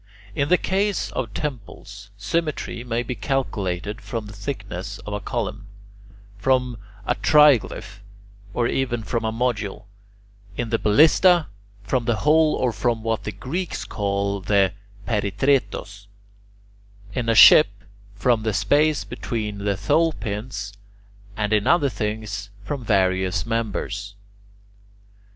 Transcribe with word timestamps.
In 0.33 0.49
the 0.49 0.57
case 0.57 1.11
of 1.11 1.31
temples, 1.35 2.09
symmetry 2.17 2.83
may 2.83 3.03
be 3.03 3.13
calculated 3.13 4.01
from 4.01 4.25
the 4.25 4.33
thickness 4.33 4.97
of 5.05 5.13
a 5.13 5.19
column, 5.19 5.67
from 6.39 6.79
a 7.05 7.13
triglyph, 7.13 8.01
or 8.51 8.65
even 8.65 9.03
from 9.03 9.23
a 9.23 9.31
module; 9.31 9.83
in 10.57 10.71
the 10.71 10.79
ballista, 10.79 11.49
from 11.83 12.05
the 12.05 12.15
hole 12.15 12.55
or 12.55 12.71
from 12.73 13.03
what 13.03 13.25
the 13.25 13.31
Greeks 13.31 13.85
call 13.85 14.39
the 14.41 14.73
[Greek: 15.05 15.37
peritretos]; 15.37 16.07
in 17.13 17.29
a 17.29 17.35
ship, 17.35 17.67
from 18.15 18.41
the 18.41 18.53
space 18.53 19.03
between 19.03 19.59
the 19.59 19.75
tholepins 19.77 20.71
[Greek: 20.71 20.79
(diapegma)]; 20.79 21.33
and 21.37 21.53
in 21.53 21.67
other 21.67 21.89
things, 21.89 22.49
from 22.63 22.83
various 22.83 23.45
members. 23.45 24.15